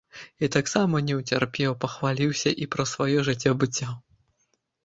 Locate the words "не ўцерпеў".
1.09-1.75